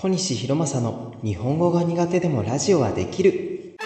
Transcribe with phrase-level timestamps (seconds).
[0.00, 3.76] 小西博正の日本語が苦手でもラジオはできる。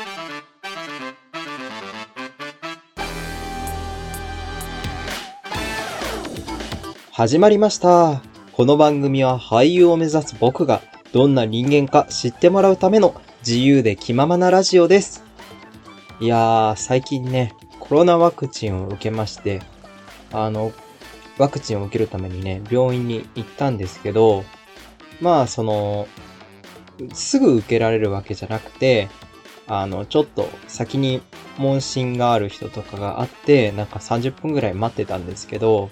[7.11, 8.23] 始まりました。
[8.53, 10.83] この番組は俳優を目指す僕が
[11.13, 15.25] どんな人間か知ってもらうための自由で気ままなラジオです。
[16.21, 19.63] いやー最近ねコロナワクチンを受けまして
[20.31, 20.71] あの
[21.39, 24.45] ワクチンを受けるためにね病院に行ったんですけど
[25.25, 26.07] まあ、その、
[27.15, 29.09] すぐ受けられるわけじゃなくて、
[29.67, 31.23] あの、ちょっと先に
[31.57, 35.89] 問診がある人とかがあって、なんか30分ぐらい待ってたんですけど、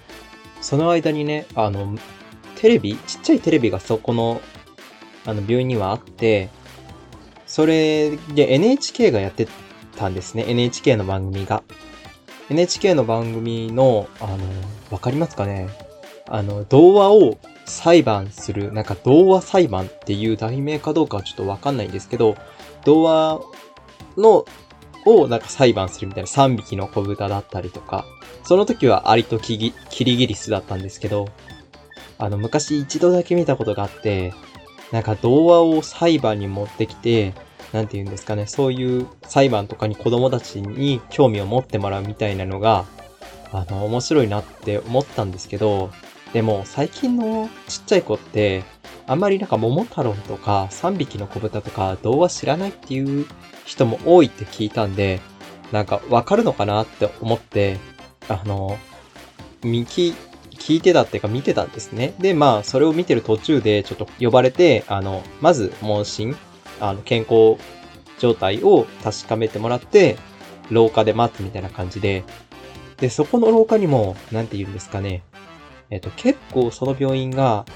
[0.61, 1.97] その間にね、あの、
[2.57, 4.43] テレビちっちゃいテレビがそこの、
[5.25, 6.51] あの、病院にはあって、
[7.47, 9.49] それで NHK がやって
[9.97, 10.45] たんですね。
[10.47, 11.63] NHK の番組が。
[12.51, 14.37] NHK の番組の、あの、
[14.91, 15.71] わかりますかね？
[16.33, 17.37] あの、童話を
[17.67, 22.37] 裁判する、なんか童話裁判っていう題名かどうかはちょっとわかんないんですけど、
[22.87, 23.43] 童話
[24.17, 24.47] の、
[25.05, 28.07] をなんか裁判するみたいな3匹の子豚だったりとか、
[28.45, 31.29] その時はアリとキギキリギリスだったんですけど、
[32.17, 34.33] あの昔一度だけ見たことがあって、
[34.91, 37.35] なんか童話を裁判に持ってきて、
[37.73, 42.87] なんて言うんですかね、そういう裁判とかに子供たちに興味を持ってもらうみたいなのが、
[43.53, 45.91] あの、面白いなって思ったんですけど、
[46.33, 48.65] でも最近のちっちゃい子って、
[49.07, 53.27] あんまりなんか桃太郎とか3匹の子豚とか童話知らないっていう
[53.65, 55.21] 人も多いって聞いたんで、
[55.73, 57.79] なんかわかるのかなって思って、
[58.29, 58.79] あの、
[59.63, 62.15] 聞いてたっていうか見てたんですね。
[62.19, 66.37] で、まあ、それを見てる途中でちょっと呼ばれて、あの、まず問診、
[66.81, 67.57] あの、健康
[68.19, 70.17] 状態を確かめてもらって、
[70.71, 72.25] 廊下で待つみたいな感じで、
[72.99, 75.23] で、そこの廊下にも、なんて言うんですかね、
[75.93, 77.67] えっと、結構その病院が、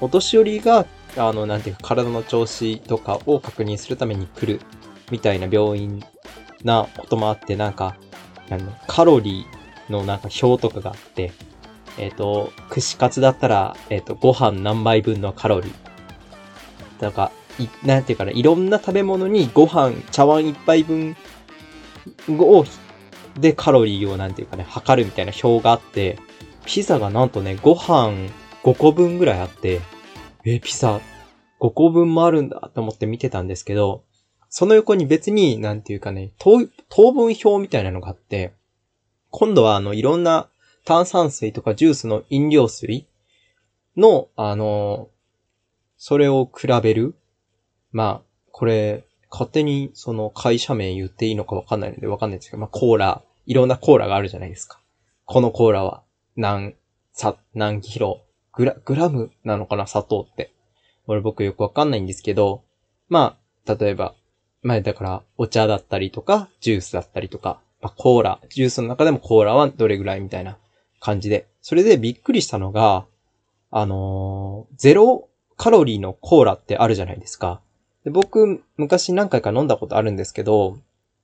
[0.00, 4.60] お年寄りが、あの、なんていうか、体の調子とかを確認するために来る、
[5.12, 6.02] みたいな病院
[6.64, 7.96] なこともあって、なんか、
[8.50, 11.32] あの、カロリーのなんか表とかがあって、
[11.96, 15.72] えっ、と、串カツだったら、えっ、と、ご飯何杯分のカロリー。
[17.00, 17.30] なんか、
[17.60, 21.16] い、なんていうかな、いろんな食べ物にご飯、茶碗一杯分
[22.28, 22.64] を、
[23.38, 26.18] でカロリーをなんていうかね、測るみたいな表があって、
[26.64, 28.30] ピザがなんとね、ご飯
[28.62, 29.80] 5個分ぐらいあって、
[30.44, 31.00] え、ピザ
[31.60, 34.04] 5個分もあるんだと思って見てたんですけど、
[34.48, 36.58] その横に別に、なんていうかね、糖
[37.12, 38.54] 分表みたいなのがあって、
[39.30, 40.48] 今度はあの、いろんな
[40.84, 43.06] 炭酸水とかジュースの飲料水
[43.96, 45.08] の、あの、
[45.96, 47.14] それを比べる。
[47.92, 54.80] まあ、これ、勝手にその会社名言っていいのかわかんないのでわかんないんですけど、まあコーラ、いろんなコーラがあるじゃないですか。
[55.24, 56.02] このコーラは
[56.36, 56.74] 何、
[57.12, 58.22] さ、何キロ、
[58.54, 60.52] グラ、グラムなのかな砂糖って。
[61.06, 62.62] 俺僕よくわかんないんですけど、
[63.08, 64.14] まあ、例えば、
[64.62, 70.58] まあだから、お茶だったりとか、ジュースだったりとか、まあ、コーラ、ジュースの中でもコーラはどれぐらいみたいな
[71.00, 71.48] 感じで。
[71.62, 73.06] それでびっくりしたのが、
[73.70, 77.60] あのー、ゼロカロリーのコーラってあるじゃないですか。
[78.04, 80.78] で僕、昔何回か飲んだことあるんですけど、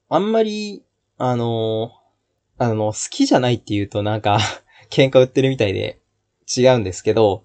[0.09, 0.83] あんまり、
[1.19, 4.39] あのー、あの、好きじゃないって言うとなんか
[4.91, 6.01] 喧嘩売ってるみたいで
[6.57, 7.45] 違うんですけど、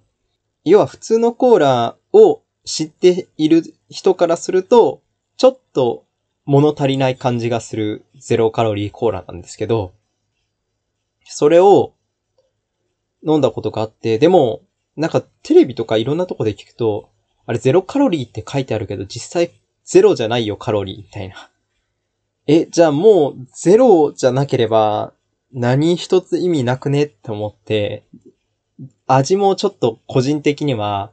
[0.64, 5.02] 要は普通のコーラを知っている人からすると、
[5.36, 6.04] ちょっと
[6.44, 9.92] 物足りない感じがするゼロカロリーコーラなんですけど、
[11.24, 11.94] それを
[13.26, 14.62] 飲んだことがあって、でも、
[14.96, 17.10] なんかテレビとかいろんなとこで聞くと、
[17.46, 19.50] あれゼロカロリーって書いてあるけど、実際
[19.84, 21.50] ゼロじゃないよカロリーみたいな。
[22.46, 25.12] え、じゃあもうゼロじゃなければ
[25.52, 28.04] 何一つ意味なくねって思って、
[29.06, 31.12] 味もちょっと個人的には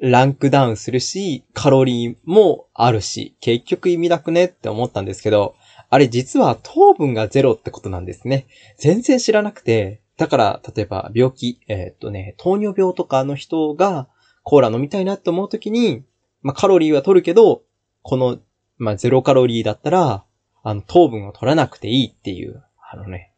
[0.00, 5.54] ランクダウンするし、カロリーもあるし、結局意味なくねって思ったんですけど、
[5.88, 8.46] あれ実は糖分がゼロってことなんですね。
[8.78, 14.08] 全然知らなくて、だから、例えば病気、えー、っとね、糖尿病とかの人が
[14.42, 16.04] コーラ飲みたいなって思うときに、
[16.42, 17.62] まあ、カロリーは取るけど、
[18.02, 18.38] この、
[18.76, 20.24] まあ、ゼロカロリーだったら、
[20.62, 23.33] あの、糖分を取らなくていいっていう、あのね、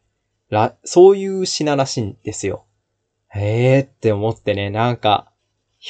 [0.51, 2.67] ら、そういう品らしいんですよ。
[3.35, 5.33] へえーって思ってね、なんか、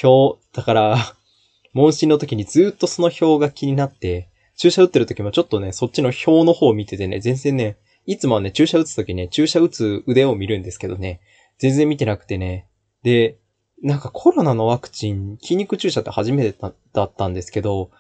[0.03, 0.97] 表、だから、
[1.73, 7.76] 問診の時にずっとその表が気になって、注射打ってる時もちょっとね、そっちの表の方を見ててね、全然ね、
[8.06, 11.20] いつもはね、注射打つ時ね、注射打つ腕を見るんですけどね、
[11.58, 12.67] 全然見てなくてね。
[13.03, 13.38] で、
[13.82, 16.58] なんかコロナのワクチン、筋肉注射って初めて
[16.93, 17.91] だったんですけど、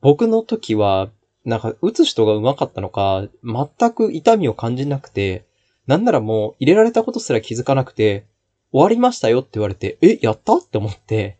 [0.00, 1.10] 僕の時は、
[1.44, 5.46] なんか打つ人が上手かったのか、全く痛みを感じなくて、
[5.86, 8.26] なんならもう入れられたことすら気づかなくて、
[8.72, 10.56] 終わりましたよって言われて、え、やった？
[10.56, 11.38] って思って、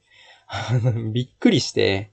[1.13, 2.11] びっくりして、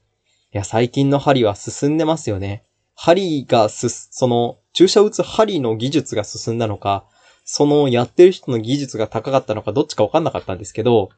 [0.52, 2.64] いや、最近の針は進んでますよね。
[2.94, 7.06] 針がす、その、注射打つ針の技術が進んだのか、
[7.44, 11.10] そのやってる人の技術が高かったのかどっちかわかんなかったんですけど、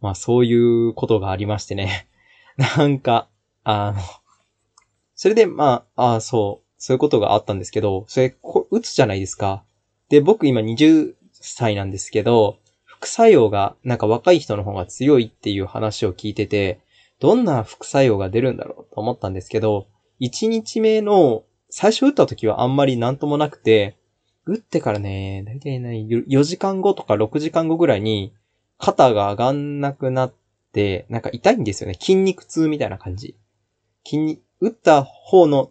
[0.00, 2.08] まあそういうことがありましてね。
[2.76, 3.28] なんか、
[3.64, 4.00] あの、
[5.14, 9.64] それでまあ、あそう、そういうことがあったんですけど、それ、こ打つじゃないですか。
[10.12, 16.80] で、僕今20歳なんですけど、副作用がなんか若い人の方が強いっていう話を聞いてて、
[17.18, 19.86] どんな副作用が出るんだろうと思ったんですけど、
[20.20, 23.96] 1日目の最初打った時はあんまりなんともなくて、
[24.44, 28.34] 打ってからね、だいたい、4時間後とか6時間後ぐらいに、
[28.76, 30.34] 肩が上がんなくなっ
[30.74, 31.96] て、なんか痛いんですよね。
[31.98, 33.34] 筋肉痛みたいな感じ。
[34.04, 35.70] 筋肉、打った方の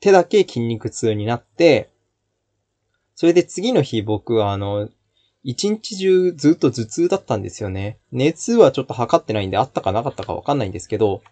[0.00, 1.91] 手だけ筋肉痛になって、
[3.14, 4.88] それで次の日僕はあの、
[5.44, 7.98] 一日中ずっと頭痛だったんですよね。
[8.12, 11.22] 熱はちょっと測ってないんであったかなかったかわかんないんですけど、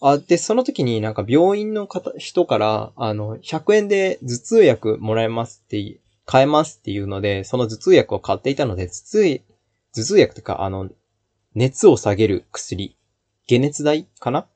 [0.00, 9.40] あ、で、その時になんか病院の方、人から、あの、100円で頭痛薬もらえますって、買えますっていうので、その頭痛薬を買っていたので、頭痛、
[9.94, 10.90] 頭痛薬とか、あの、
[11.54, 12.96] 熱を下げる薬、
[13.48, 14.46] 解熱剤かな？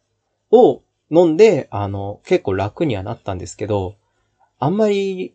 [0.50, 3.94] を飲んで、あの、結構楽にはなったんですけど、
[4.58, 5.34] あんまり、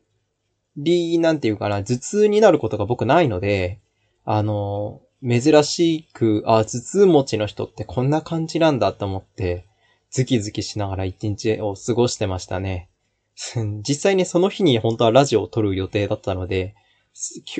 [0.77, 3.79] り、なんていうかな、頭痛になることが僕ないので、
[4.25, 9.67] あの、珍しく、あ、頭痛持ちの人ってこんな感じなんだと思って、
[10.09, 12.89] ズキズキしながら一日を過ごしてましたね。
[13.87, 16.75] 実際にその日に本当はラジオを撮る予定だったので、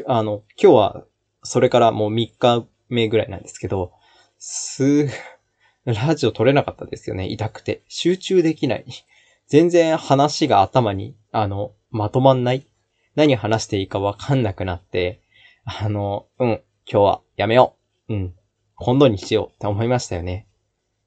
[0.06, 1.06] あの、今日は
[1.44, 3.92] それからもう3日目ぐらいなんですけど、
[4.38, 5.08] す、
[5.86, 7.28] ラジオ撮れなかったですよね。
[7.28, 7.84] 痛くて。
[7.88, 8.86] 集中できない。
[9.48, 12.66] 全然話が頭に、あの、まとまんない。
[13.16, 15.22] 何話していいかわかんなくなって、
[15.66, 16.50] あの、うん、
[16.90, 17.76] 今日はやめよ
[18.10, 18.14] う。
[18.14, 18.34] うん、
[18.76, 20.48] 今度にしようって思いましたよね。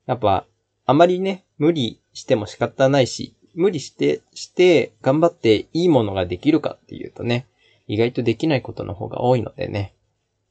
[0.06, 0.46] やっぱ、
[0.86, 7.46] あまりね、無理しても仕方ないし、無理して、して、頑張っていいものができるかっていうとね、
[7.86, 9.94] 意外とできないことの方が多いのでね。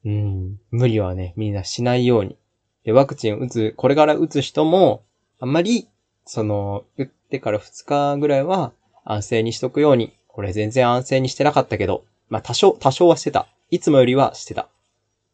[0.04, 2.36] うん、無理はね、みんなしないように。
[2.84, 5.04] で、ワクチン打つ、これから打つ人も、
[5.38, 5.88] あんまり、
[6.26, 8.72] その、打ってから2日ぐらいは
[9.04, 10.14] 安静にしとくように。
[10.36, 13.46] 俺全然安静にしてなかったけど、まあ多少、多少はしてた。
[13.70, 14.68] いつもよりはしてた。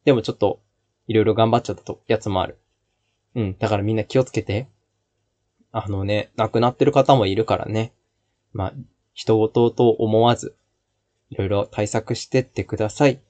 [0.04, 0.60] でもちょっと、
[1.06, 2.58] いろいろ頑張っちゃったと、やつもある。
[3.34, 4.66] うん、だからみんな気をつけて。
[5.72, 7.92] あのね、亡くなってる方もいるからね。
[8.52, 8.72] まあ、
[9.14, 10.56] 人事と思わず、
[11.30, 13.20] いろいろ対策してってください。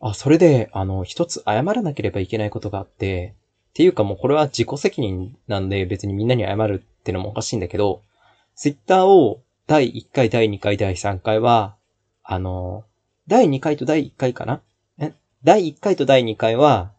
[0.00, 3.34] あ、それで、あの、一つ謝らなければいけないことがあって、
[3.70, 8.02] っていうかもうこれは自己責任なんで別にみんなに謝るってのもおかしいんだけど、
[8.54, 11.76] ツイッターを第1回、第2回、第3回は、
[12.24, 12.84] あの、
[13.28, 14.60] 第2回と第1回かな？
[14.98, 15.12] え？
[15.44, 16.92] 第1回と第2回は、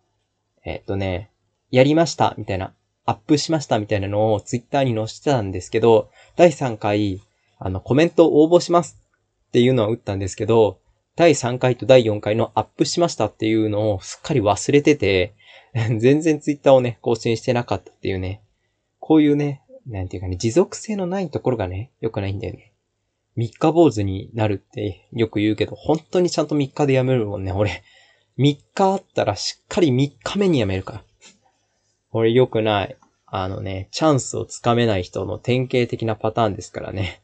[0.63, 1.29] えっとね、
[1.71, 2.73] やりました、みたいな。
[3.05, 7.21] アップしましたみたいなのをツイッターに載せてたんですけど、第3回、
[7.59, 8.97] あの、コメント応募します
[9.49, 10.79] っていうのは打ったんですけど、
[11.17, 15.35] 第3回と第4回のアップしましたっていうのをすっかり忘れてて、
[15.73, 18.41] 全然ツイッターをね、更新してなかったっていうね。
[18.99, 22.73] こういうね、なんていうかね、持続性のないところがね、良くないんだよね。
[23.35, 27.83] 三日坊主になるってよく言うけど、本当にちゃんと3日でやめるもんね、俺。
[28.37, 31.03] 3日あったらしっかり3日目にやめるから。
[32.11, 32.97] これ良くない。
[33.25, 37.23] あのね、チャンスをつかめない人の典型的なパターンですからね。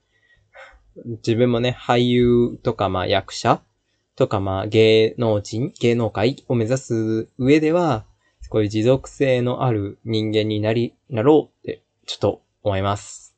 [1.05, 3.61] 自分もね、俳優とかまあ役者
[4.15, 8.05] とかまあ芸能人、芸能界を目指す上では、
[8.49, 13.35] こういう持続性のある人間になり、なろうって、ちょっと思います。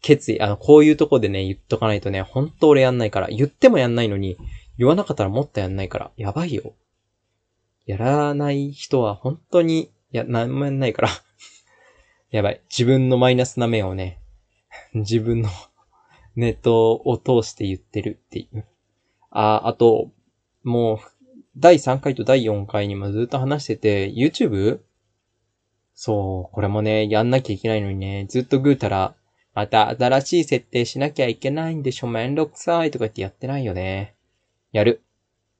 [0.00, 4.36] 決意、あの、こういうとこでね、言っとかないとね、本当俺やんないから、言ってもやんないのに、
[4.78, 6.74] 言わなかったらもっとやんないから、やばいよ。
[7.86, 11.08] やらない人は本当にや、なんもやんないから
[12.30, 12.60] やばい。
[12.70, 14.20] 自分のマイナスな面をね、
[14.94, 15.48] 自分の
[16.36, 18.64] ネットを通して言ってるっていう。
[19.30, 20.12] あ、あと、
[20.62, 20.98] もう、
[21.56, 24.80] 第3回と第4回にもずっと話してて、YouTube?
[26.00, 29.16] そう、これもね、やんなきゃいけないのにね、ずっとぐうたら、
[29.52, 34.14] また新しい設定しなきゃいけないんでしょ、めんどくさいとか言ってやってないよね。
[34.70, 35.02] やる。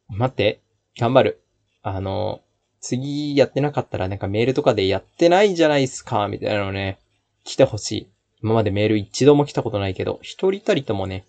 [0.07, 0.61] 待って、
[0.97, 1.43] 頑張る。
[1.83, 2.41] あの、
[2.81, 7.01] 次やってなかったらなんかメールとかでやってないじゃないですか、みたいなのね、
[7.43, 8.09] 来てほしい。
[8.41, 11.25] 今までメール一度も来たことないけど、一人たりともね、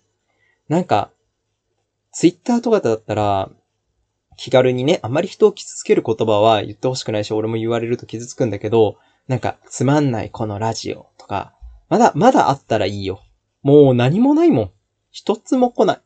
[0.68, 1.10] なんか、
[2.12, 3.50] ツイッターとかだったら、
[4.40, 8.96] 気軽にね、あまり人を傷つける言葉は言ってほしくないし、俺も言われると傷つくんだけど、
[9.28, 11.52] なんか、つまんないこのラジオとか、
[11.90, 13.20] まだ、まだあったらいいよ。
[13.62, 14.70] もう何もないもん。
[15.10, 16.00] 一つも来ない。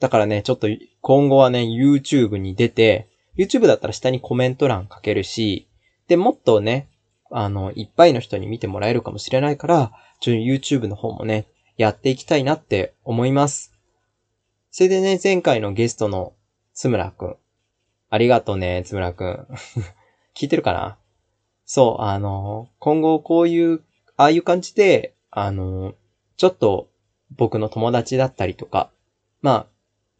[0.00, 0.66] だからね、ちょっと
[1.00, 3.08] 今後はね、YouTube に出て、
[3.38, 5.68] YouTube だったら下にコメント欄書けるし、
[6.08, 6.88] で、もっとね、
[7.30, 11.46] あの、いっぱいの人に見てもらえるかもしれないから、ちょ YouTube の方もね、
[11.76, 13.72] やっていきたいなって思います。
[14.72, 16.32] それでね、前回のゲストの
[16.72, 17.36] つむらくん。
[18.10, 19.46] ありがとうね、つむらくん。
[20.34, 20.98] 聞いてるかな？
[21.64, 23.80] そう、あの、今後こういう、
[24.16, 25.94] ああいう感じで、あの、
[26.36, 26.88] ちょっと
[27.36, 28.90] 僕の友達だったりとか、
[29.40, 29.66] まあ、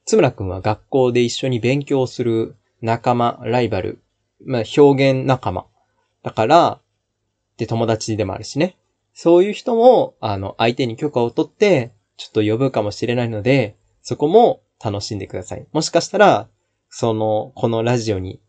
[0.04, 4.02] つむらくんは学校で一緒に勉強する仲間、ライバル、
[4.44, 5.66] まあ表現仲間。
[6.22, 6.80] だから、
[7.56, 8.76] で友達でもあるしね。
[9.12, 15.66] そういう人も、あの、相手に許可を取って、ちょっと呼ぶかもしれないので、そこも楽しんでください。
[15.72, 16.48] もしかしたら、
[16.96, 18.40] その、このラジオに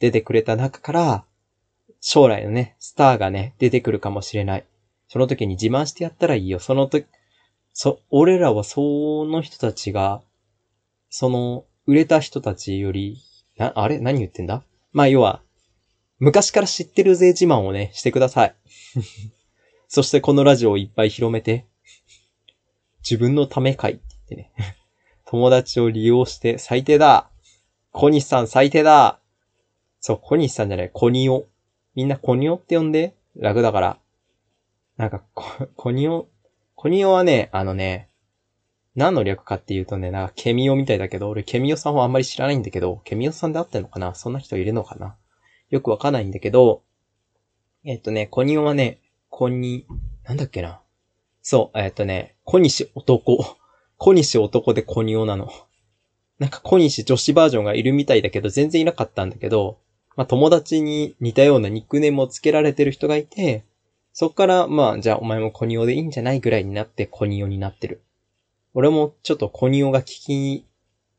[0.00, 1.24] 出てくれた中から、
[2.02, 4.66] 将来のね、スターがね、出てくるかもしれない。
[5.08, 6.58] その時に自慢してやったらいいよ。
[6.58, 7.06] その時、
[7.72, 10.20] そ、俺らはその人たちが、
[11.08, 13.16] その、売れた人たちより、
[13.56, 13.98] な、あれ？
[13.98, 14.62] 何言ってんだ？
[14.92, 15.40] まあ、要は、
[16.18, 18.54] 昔から知ってるぜ自慢をね、してください。
[19.88, 21.64] そしてこのラジオをいっぱい広めて、
[22.98, 24.02] 自分のためかいって
[24.36, 24.76] 言ってね、
[25.24, 27.30] 友達を利用して最低だ
[27.98, 29.20] 小西さん最低だ
[30.00, 31.46] そう、小西さんじゃない、小ニオ。
[31.94, 33.98] みんな小ニオって呼んで、楽だから。
[34.98, 35.24] なんか、
[35.76, 36.28] 小ニオ、
[36.74, 38.10] 小ニオはね、あのね、
[38.96, 44.14] 何の略かっていうとね、なんかケミオみたいだけど、俺ケミオさんはあんまり知らないんだけど、ケミオさんで合ってんのかな？
[44.14, 45.16] そんな人いるのかな？
[45.70, 46.82] よくわかんないんだけど、
[47.82, 49.00] えっとね、コニオはね、
[49.30, 49.86] コニ、
[50.22, 50.82] なんだっけな？
[51.40, 53.42] そう、えっとね、小西男。
[53.96, 55.48] 小西男でコニオなの。
[56.38, 59.78] なんか小西女子バージョンがいるみたいだけど、全然いなかったんだけど、
[60.16, 63.64] まあ友達に似たようなニックネームを付けられてる人がいて、
[64.18, 68.02] そっから、まあ、じゃあお前もコニオでいいんじゃないぐらいになってコニオになってる。
[68.72, 70.66] 俺もちょっとコニオが聞き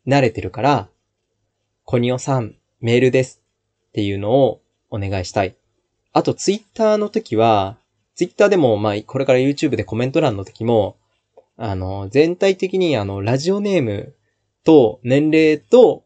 [0.07, 0.89] 慣れてるから、
[1.85, 3.43] コニオさん、メールです。
[3.89, 5.55] っていうのをお願いしたい。
[6.11, 7.77] あと、ツイッターの時は、
[8.15, 10.97] ツイッターでも、まあ、これから YouTube でコメント欄の時も、
[11.55, 14.15] あの、全体的にあの、ラジオネーム
[14.67, 16.03] と年齢と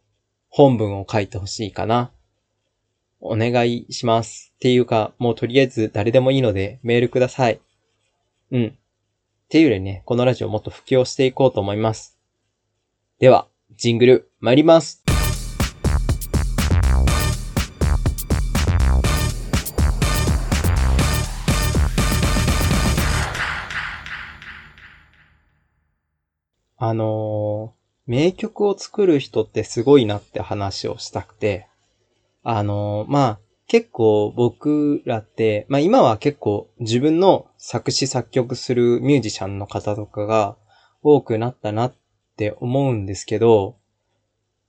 [0.50, 2.12] 本文を書いてほしいかな。
[3.20, 4.54] お願いします。
[4.58, 7.60] っていうか、もうとりあえず誰でもいいのでメールください。
[8.52, 8.68] うん。
[8.68, 8.72] っ
[9.50, 12.20] ていうよりね、このラジオもっと普及をしていこうと思います。
[13.18, 15.04] では、ジングル、参ります。
[26.78, 31.68] あのー、名曲を作る人ってすごいなって話をしたくて、
[32.44, 40.58] あの、まあ、結構僕らって、まあ今は結構自分の作詞作曲するミュージシャンの方とかが
[41.04, 41.94] 多くなったなっ
[42.36, 43.78] て思うんですけど、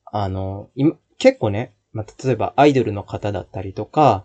[0.05, 4.25] あの、今、結構ね、まあ、例えばアイドルの方だったりとか、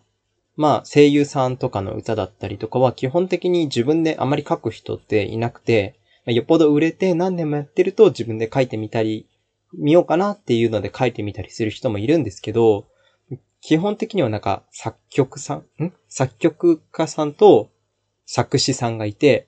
[0.56, 5.96] まあ声優さんとかの歌だったりとかは基本的に自分であまり書く人っていなくて、
[6.28, 9.28] よっぽど売れて何年もやってると自分で書いてみたり、
[9.74, 12.88] 見ようかなっていうので書いてみたりする人もいるんですけど、
[13.62, 15.94] 基本的にはなんか作曲さん、ん？
[16.08, 17.70] 作曲家さんと
[18.26, 19.48] 作詞さんがいて、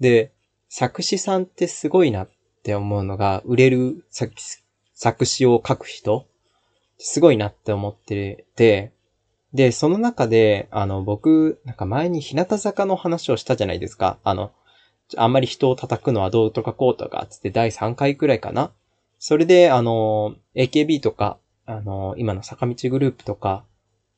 [0.00, 0.32] で、
[0.68, 2.30] 作詞さんってすごいなっ
[2.62, 4.32] て思うのが、売れる作
[4.94, 6.26] 作詞を書く人、
[6.98, 8.92] すごいなって思ってて、
[9.54, 14.18] で、その中で、あの、僕、なんか前に日向坂の話をしたじゃないですか。
[14.24, 14.52] あの、
[15.16, 18.72] あんまり人を叩くのはどうとかこうとか、つって第3回くらいかな。
[19.18, 23.64] それで、あの、AKB とか、あの、今の坂道グループとか、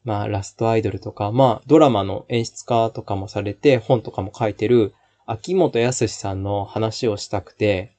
[0.04, 4.94] まあ、ラストアイドルとか、まあ、ドラマの演出家とかもされて、本とかも書いてる、
[5.26, 7.96] 秋元康さんの話をしたくて、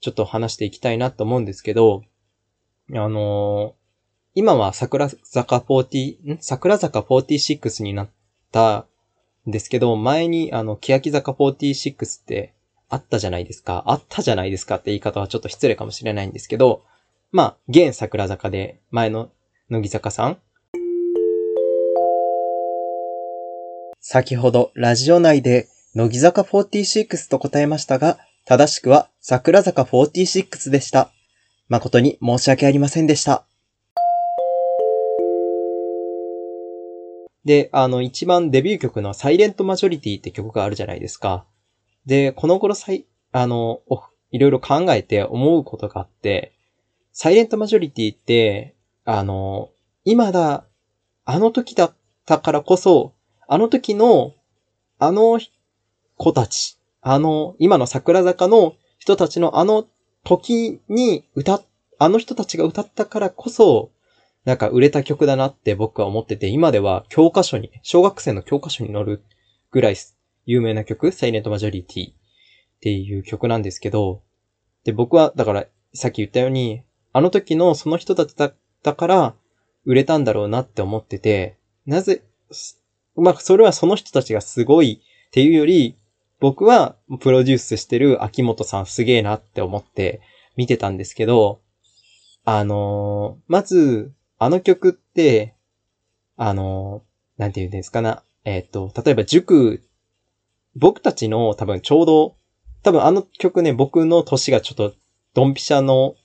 [0.00, 2.02] ちょっと話していきたいなと思うんですけど、
[2.94, 3.74] あの
[4.34, 6.38] 今は桜坂40、ん？
[6.40, 8.10] 桜坂46になっ
[8.50, 8.86] た
[9.46, 12.54] ですけど、前にあの、欅坂46って
[12.88, 13.84] あったじゃないですか。
[13.86, 16.82] あったじゃないですかって言い方はちょっと失礼かもしれないんですけど、
[17.30, 19.30] まあ、現桜坂で前の
[19.70, 20.38] 乃木坂さん
[24.00, 31.10] 先ほどラジオ内で乃木坂46と答えましたが、正しくは桜坂46でした。
[31.68, 33.46] 誠に申し訳ありませんでした。
[37.44, 41.44] で、あの、一番デビュー曲のサイレントマジョリティって曲があるじゃないですか。
[42.06, 43.80] で、この頃さい、あの、
[44.30, 46.52] いろいろ考えて思うことがあって、
[47.12, 49.70] サイレントマジョリティって、あの、
[50.04, 50.64] 今だ、
[51.24, 51.94] あの時だっ
[52.26, 53.14] たからこそ、
[53.48, 54.34] あの時の、
[54.98, 55.38] あの
[56.16, 59.86] 子たち、あの、今の桜坂の人たちのあの
[60.24, 61.60] 時に歌、
[61.98, 63.90] あの人たちが歌ったからこそ、
[64.44, 69.22] なんか売れた曲だなって僕は思ってて、今では教科書に、小学生の教科書に載る
[69.70, 69.96] ぐらい
[70.46, 72.14] 有名な曲、サイレントマジョリティっ
[72.80, 74.22] ていう曲なんですけど、
[74.84, 76.82] で、僕は、だから、さっき言ったように、
[77.12, 79.34] あの時のその人たちだったから、
[79.84, 81.56] 売れたんだろうなって思ってて、
[81.86, 82.22] なぜ、
[83.14, 85.96] まあ、それはその人たちがすごいっていうより、
[86.40, 90.20] 僕はプロデュースしてる秋元さんすげえなって思って
[90.56, 91.60] 見てたんですけど、
[92.44, 94.12] あのー、まず、
[94.44, 95.54] あの曲って、
[96.36, 97.04] あの、
[97.38, 98.24] なんて言うんですかな。
[98.44, 99.84] えっ、ー、と、例えば塾、
[100.74, 102.34] 僕たちの多分ちょうど、
[102.82, 104.94] 多分あの曲ね、僕の年がちょっと
[105.34, 106.16] ドンピシャの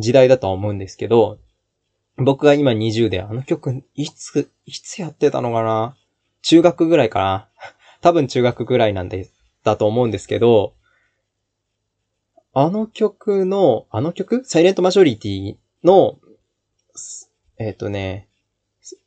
[0.00, 1.38] 時代だとは思うんですけど、
[2.16, 5.96] 僕が今20で、あの曲、いつ、いつやってたのかな。
[6.42, 7.48] 中学ぐらいかな。
[8.00, 9.30] 多分中学ぐらいなんで、
[9.62, 10.74] だと思うんですけど、
[12.52, 14.44] あの曲の、あの曲？
[14.44, 16.18] サイレントマジョリティの、
[17.58, 18.28] えっ、ー、とね、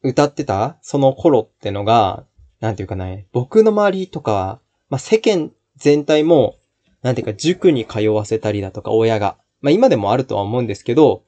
[0.01, 0.77] 歌ってた？
[0.81, 2.25] その頃ってのが、
[2.59, 6.57] なんていうかね、僕の周りとか、まあ、世間全体も、
[7.03, 11.23] なんていうか塾に通わせたりだとか親が、まあ、今でもあるとは思うんですけど、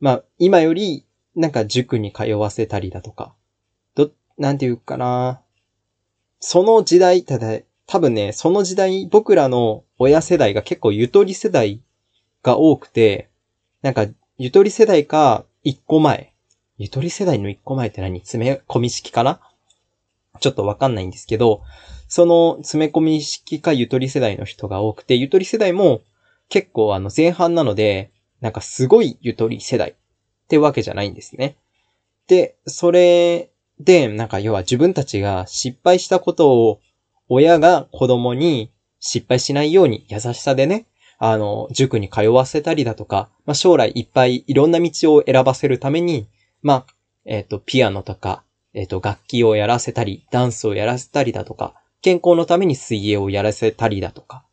[0.00, 3.34] まあ、今より、なんか塾に通わせたりだとか、
[3.94, 5.40] ど、なんていうかな、
[6.40, 11.82] その時代、ただ、多分ね、その時代、僕らの親世代が結構ゆとり世代
[12.42, 13.30] が多くて、
[13.82, 16.33] なんか、ゆとり世代か、一個前。
[16.76, 18.18] ゆとり世代の一個前って何？
[18.18, 19.40] 詰め込み式かな？
[20.40, 21.62] ちょっとわかんないんですけど、
[22.08, 26.00] その詰め込み式かゆとり世代の人が多くて、ゆとり世代も
[26.48, 29.94] 結構あの前半なので、なんかすごいゆとり世代っ
[30.48, 31.56] てわけじゃないんですね。
[32.26, 36.80] で、それで、なんか要は自分たちが失敗したことを
[37.28, 40.86] 親が子供に失敗しないように優しさでね、
[41.18, 46.26] あの、塾に通わせたりだとか、まあ、将来いっぱいいろんな道を選ばせるために、
[46.64, 46.86] まあ、
[47.24, 48.42] えっ、ー、と、ピアノとか、
[48.72, 54.44] えっ、ー、と、楽器をやらせたり、ダンスをやらせたりだとか、健康のために水泳をやらせたりだとか、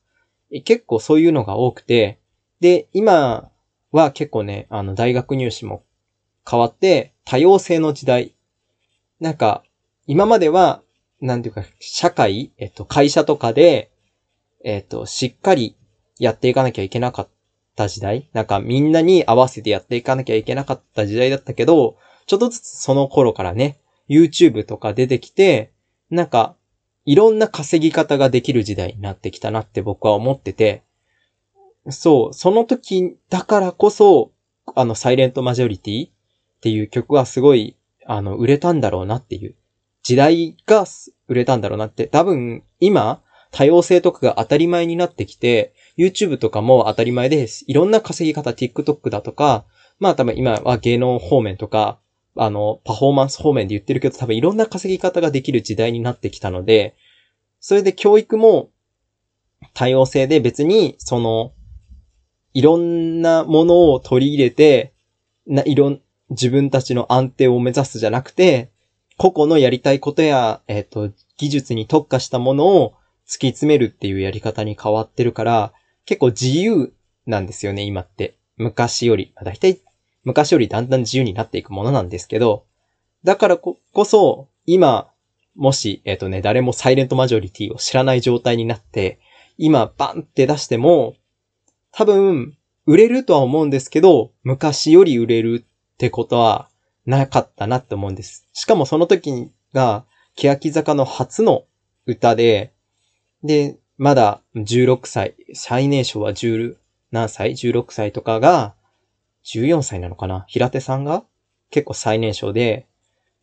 [0.63, 2.19] 結構そういうのが多くて、
[2.59, 3.49] で、今
[3.91, 5.83] は結構ね、あの、大学入試も
[6.47, 8.35] 変わって、多様性の時代。
[9.19, 9.63] なんか、
[10.05, 10.83] 今までは
[11.21, 13.91] なんていうか、社会、えっと、会社とかで、
[14.63, 15.77] えっと、しっかり
[16.19, 17.29] やっていかなきゃいけなかっ
[17.75, 23.79] た時代なんかみんなに合わせてやっていかなきゃいけなかった時代だったけど、ちょっとずつその頃からね、
[24.09, 25.71] YouTube とか出てきて、
[26.09, 26.55] なんか、
[27.05, 30.83] いろんな稼ぎ方ができる時代になってきたなって僕は思ってて、
[31.89, 34.31] そう、その時だからこそ、
[34.75, 36.11] あの、サイレントマジョリティっ
[36.61, 39.55] ていう曲はすごい、あの、売れたんだろうなっていう
[40.03, 40.85] 時代が
[41.27, 42.07] 売れたんだろうなって。
[42.07, 47.65] 多分、今、多様性とかが当たり前になってきて、YouTube とかも当たり前です。
[47.67, 49.65] いろんな稼ぎ方、TikTok だとか、
[49.99, 51.99] まあ多分今は芸能方面とか、
[52.35, 56.95] あの、パフォーマンス方面で言ってるけど、多分いろんな稼ぎ方ができる時代になってきたので、
[57.59, 58.69] それで教育も
[59.73, 61.53] 多様性で別に、その、
[62.53, 64.93] いろんなものを取り入れて、
[65.47, 68.71] な、いろん、自分たちの安定を目指すじゃなくて、
[69.17, 72.95] 個々のやりたいことや、えっ、ー、と、技術に特化したものを
[73.27, 75.73] 突き詰めるっていうやり方に変わってるから、
[76.05, 76.93] 結構自由
[77.25, 78.37] なんですよね、今って。
[78.57, 79.33] 昔より。
[79.43, 79.79] だいたい
[80.23, 82.65] 昔よりだんだん自由になっていくものなんですけど、
[83.23, 85.09] だからこそ、今、
[85.55, 89.19] もし、えっ、ー、とね、誰もサイレントマジョリティを知らない状態になって、
[89.57, 91.15] 今バンって出しても、
[91.91, 96.69] 多分、売れるとは思うんですけど、昔より売れるってことは
[97.05, 98.47] なかったなって思うんです。
[98.53, 100.05] しかもその時が、
[100.35, 101.65] 欅坂の初の
[102.05, 102.73] 歌で、
[103.43, 106.77] で、まだ16歳、最年少は10
[107.11, 108.73] 何歳 ?16 歳とかが、
[109.45, 110.45] 14歳なのかな？
[110.47, 111.23] 平手さんが？
[111.69, 112.87] 結構最年少で、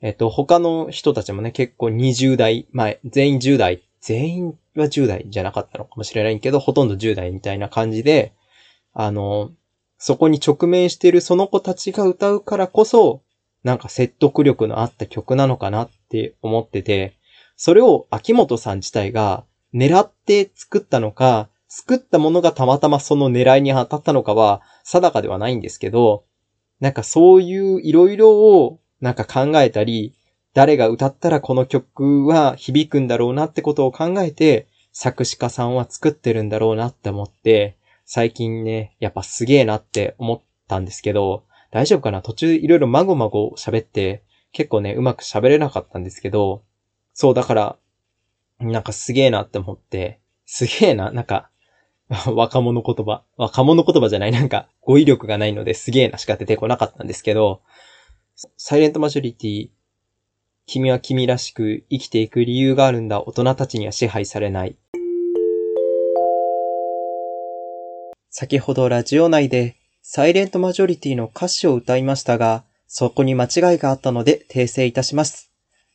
[0.01, 8.33] えっと、他の人たちもね、結構20代前、全員10代、全員は10代じゃなかったのかもしれないけど、ほとんど10代みたいな感じで、
[8.95, 9.51] あの、
[9.97, 13.23] そこに直面しているその子たちが歌うからこそ、
[13.65, 17.17] なんか説得力のあった曲なのかなって思ってて、
[17.57, 26.24] それを秋元さん自体が狙って作ったのか、作ったものがたまたまその狙いに当たったのかは定かではないんですけど、
[26.81, 30.14] なんかそういういろいろをなんか考えたり、
[30.55, 42.22] 誰が歌ったらこの曲は響くんだろうなってことを考えて、作詞家さんは作ってるんだろうなって思って、最近ね、やっぱすげえなって思ったんですけど、大丈夫かな？
[42.22, 46.64] 途中いろいろまごまご喋って、結構ね、うまく喋れなかったんですけど、
[47.12, 47.77] そう、だから、
[48.59, 51.51] なんかすげえなって思って、すげえな、なんか、
[52.35, 53.23] 若者言葉。
[53.37, 57.61] 若者言葉じゃない、なんか、語彙力がないのですげえなしか出てこなかったんですけど、
[58.57, 59.68] サイレントマジョリティ、
[60.66, 63.23] 君は君らしく生きていく理由があるんだ。
[63.23, 64.77] 大人たちには支配されない。
[68.31, 75.51] 先ほどラジオ内でサイレントマジョリティの歌詞を歌いましたが、そこに間違いがあったので訂正いたします。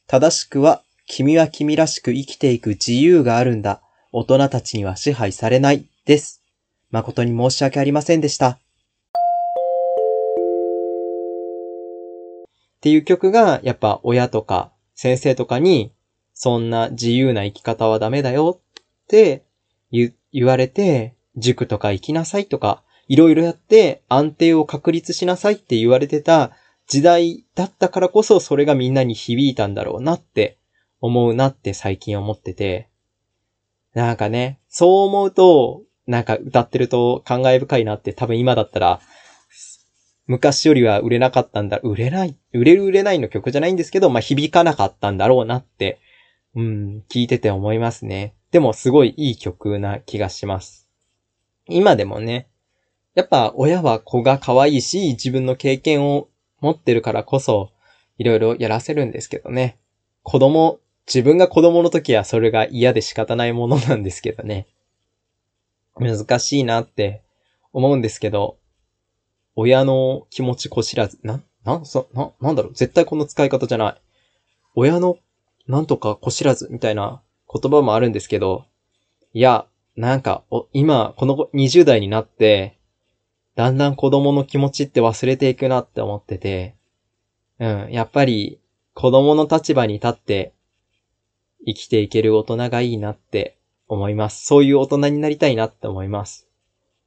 [0.08, 3.82] 正しくは、君は君らしく生きていく自由があるんだ。
[4.12, 6.44] 大人たちには支配されないです。
[6.92, 8.50] 誠に申し訳ありませんでした。
[8.50, 8.60] っ
[12.82, 15.94] ていう曲が、やっぱ親とか先生とかに、
[16.34, 19.46] そんな自由な生き方はダメだよって
[19.92, 20.14] 言
[20.46, 26.52] われて、塾とか行きなさいとか、いろいろやって安定を確立しなさいって言われてた
[26.88, 30.58] 時代だったからこそそれがみんなに響いたんだろうなって
[31.00, 32.90] 思うなって最近思ってて。
[33.94, 39.00] なんかね、そう思うと、なんか歌ってると感慨深いなって多分今だったら、
[40.26, 46.00] 昔よりは売れなかったんだ、売れない、売れる売れないの曲じゃないんですけど、まあ、響かなかったんだろうなって、
[46.56, 48.36] うん、聞いてて思いますね。
[48.52, 50.88] でもすごいいい曲な気がします。
[51.68, 52.48] 今でもね、
[53.16, 56.30] やっぱ親は子が可愛いし、自分の経験を
[56.62, 57.72] 持ってるからこそ、
[58.18, 59.78] いろいろやらせるんですけどね。
[60.22, 64.68] 子供、自分が子供の時はそれが嫌で仕方ないものなんですけどね。
[66.00, 67.24] 難しいなって
[67.72, 68.58] 思うんですけど、
[69.56, 74.02] 親の気持ちこ知らず、な、な、そ、な、なんだろう、絶対この使い方じゃない。
[74.76, 75.18] 親の
[75.68, 78.66] なんとかこ知らずみたいな言葉もあるんですけど、
[79.34, 82.80] いや、なんか、お、今、この20代になって、
[83.56, 86.76] だんだん子供の気持ちって忘れていくなって思ってて、
[87.60, 88.60] うん、やっぱり
[88.94, 90.54] 子供の立場に立って
[91.66, 94.46] 生きていける大人がいいなって思います。
[94.46, 96.48] そういう大人になりたいなって思います。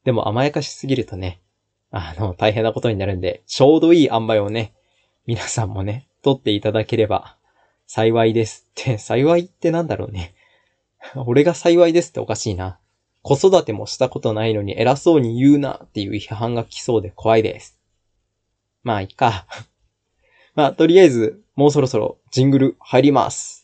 [0.04, 1.40] でも甘やかしすぎるとね、
[1.90, 4.72] あの、大変なことになるんで、ちょうどいい塩梅をね、
[5.26, 7.36] 皆さんもね、取っていただければ
[7.86, 10.34] 幸いですって、幸いってなんだろうね。
[11.14, 12.78] 俺が幸いですっておかしいな。
[13.22, 17.78] 子育てもしたことないのに偉そうに言うなっていう批判が来そうで怖いです。
[18.82, 19.46] まあ、いっか。
[20.54, 23.55] まあ、とりあえず、もうそろそろジングル入ります。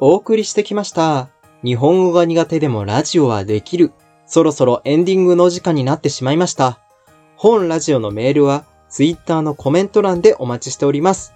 [0.00, 1.28] お送りしてきました。
[1.64, 3.90] 日本語が苦手でもラジオはできる。
[4.26, 6.78] そろそろエンディングの時間になってしまいました。
[7.34, 11.34] 本ラジオのメールは Twitter のコメント欄でお待ちしております。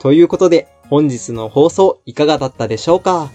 [0.00, 3.30] ということで、本日の放送いかがだったでしょうか？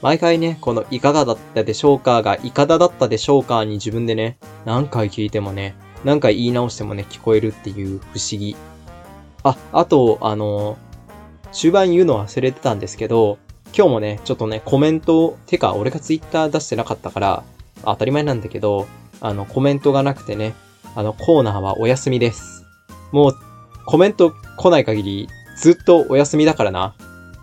[0.00, 8.56] 毎回ね、このいかがだったでしょうかがいかだだったでしょうかに自分でね、何回聞いてもね、何回言い直してもね、聞こえるっていう不思議。
[9.42, 10.78] あ、あと、あの
[11.52, 13.36] 終盤言うの忘れてたんですけど、
[13.76, 17.44] 今日もね、ちょっとね、コメント、てか、俺がツイッター出してなかったから、
[17.84, 18.86] 当たり前なんだけど、
[19.20, 20.54] あの、コメントがなくてね、
[20.94, 22.66] あの、コーナーはお休みです。
[23.12, 23.34] もう、
[23.86, 26.94] コメント来ない限り、ずっとお休みだからな。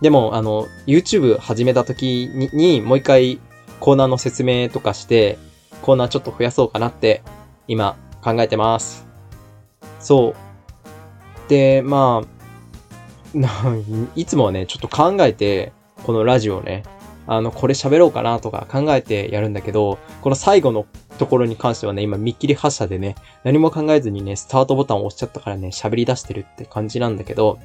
[0.02, 3.40] でも、あの、YouTube 始めた時に、にもう一回
[3.80, 5.38] コーナーの説明とかして、
[5.82, 7.22] コーナーちょっと増やそうかなって、
[7.66, 9.06] 今、考えてます。
[10.00, 11.50] そう。
[11.50, 12.38] で、まあ、
[14.14, 15.72] いつもはね、ちょっと考えて、
[16.04, 16.82] このラジオね、
[17.26, 20.86] あの、これ喋ろうかなとか考えてやるんだけど、この最後の
[21.18, 27.58] ところに関してはね、今見切り発車でね、何も考えずにね、スタートボタンを押しちゃったからね、喋り出してるって感じなんだけど、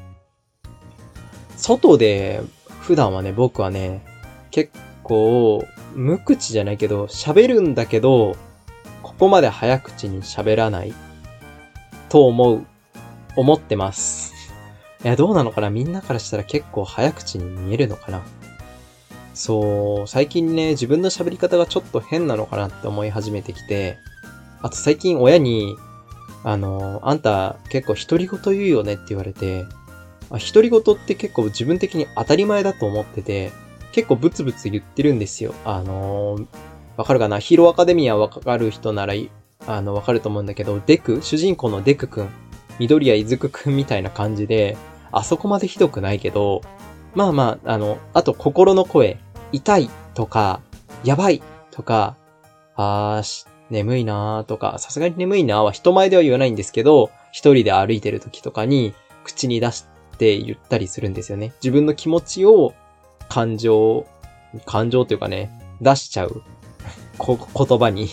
[1.55, 2.41] 外で、
[2.81, 4.03] 普段はね、僕はね、
[4.51, 4.71] 結
[5.03, 5.65] 構、
[5.95, 8.35] 無口じゃないけど、喋るんだけど、
[9.01, 10.93] ここまで早口に喋らない、
[12.09, 12.65] と思う、
[13.37, 14.32] 思ってます。
[15.03, 15.69] いや、どうなのかな？
[15.69, 18.21] みんなからしたら結構早口に見えるのかな？
[19.33, 23.97] そう、最近ね、自分の喋り方がちょっと変なのかなって思い始めてきて、
[24.61, 25.75] あと最近親に、
[26.45, 29.65] あの、あんた結構独り言言うよねって言われて、
[30.29, 33.51] 独り言って結構自分的に当たり前だと思ってて、
[33.91, 35.53] 結構ブツブツ言ってるんですよ。
[35.65, 36.39] あの
[36.95, 37.39] わかるかな？
[37.39, 39.15] ヒーローアカデミアわかる人なら、
[39.67, 42.29] あの、わかると思うんだけど、デク、主人公のデクくん、
[42.79, 44.77] 緑谷いずくくんみたいな感じで、
[45.13, 46.61] あそこまでひどくないけど、
[47.15, 49.19] まあまあ、あの、あと心の声、
[49.51, 50.61] 痛いとか、
[51.03, 52.17] やばいとか、
[52.75, 59.85] あーし眠いなーとか、さすがに眠いなーは人前では言わないんですけど、一人で歩いてる時とかに口に出し
[60.17, 61.53] て言ったりするんですよね。
[61.63, 62.73] 自分の気持ちを
[63.29, 64.05] 感情、
[64.65, 66.41] 感情というかね、出しちゃう
[67.17, 68.09] こ言葉に、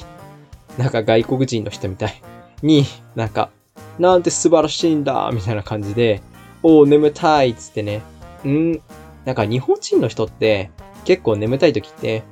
[0.78, 2.22] なんか外国人の人みたい
[2.62, 2.84] に、
[3.14, 3.50] なんか、
[3.98, 6.22] なんて素晴らしいんだみたいな感じで、
[6.62, 8.02] おー眠たいっつってね、
[8.44, 8.80] うん。
[9.24, 10.70] なんか日本人の人って、
[11.04, 12.22] 結構眠たい時って、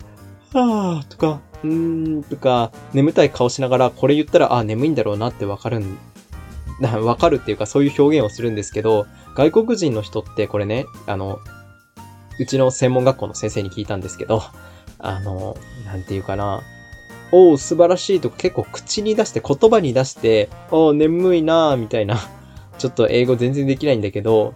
[0.53, 5.99] はぁーとか、うーんとか、眠たい顔しながらこれ言ったら、あ、眠いんだろうなってわかるん、
[6.81, 11.39] わかるっていうかそういう表現をするんですけど、外国人の人ってこれね、あの、
[12.39, 14.43] うちの専門学校の先生に聞いたんですけど、
[14.99, 16.63] あの、なんていうかな、
[17.33, 22.19] おう、素晴らしいとか結構口に出して、言葉に出して、おう、眠いなぁ、みたいな。
[22.79, 24.55] ちょっと英語全然できないんだけど、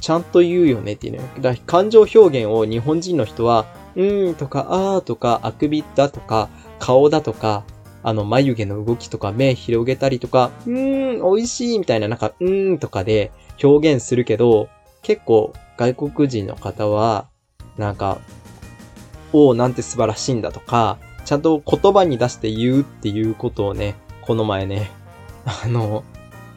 [0.00, 1.20] ちゃんと言うよねっていうね。
[1.40, 6.48] だ感情表現を日本人の人は、うーんとか、あーとか、あくびだとか、
[6.78, 7.64] 顔だとか、
[8.02, 14.68] あの、眉毛の動きとか、目広げたりとか、うーん、美味しいみたいな、なんか、うーんとかで表現するけど、
[15.02, 17.28] 結構外国人の方は、
[17.78, 18.18] なんか、
[19.32, 24.90] おーなんて素晴らしいんだとか、ちゃんと言葉に出して言うっていうことをね、この前ね、
[25.44, 26.04] あの、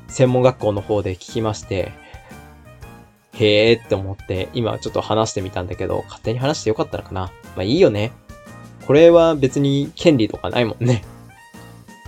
[0.08, 1.92] 専門学校の方で聞きまして、
[3.34, 7.32] へーって思って、今ちょっと話してみたんだけど、勝手に話してよかったのかな？
[7.56, 8.12] まあいいよね。
[8.86, 11.04] これは別に権利とかないもんね。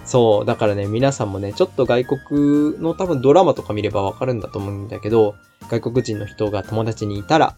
[0.06, 0.46] そう。
[0.46, 5.36] だからね、皆さんもね、ちょっと外国の多分ドラマとか見ればわかるんだと思うんだけど、
[5.70, 7.56] 外国人の人が友達にいたら、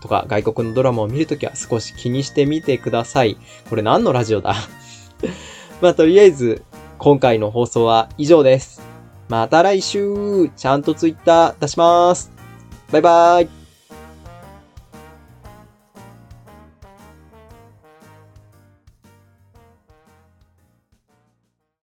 [0.00, 3.36] とか外国のドラマを見るときは少し気にしてみてください。
[3.68, 4.54] これ何のラジオだ？
[5.82, 6.62] まあとりあえず、
[6.98, 8.87] 今回の放送は以上です。
[9.28, 10.48] また来週。
[10.56, 12.30] ちゃんとツイッター出します。
[12.90, 13.57] バイバーイ。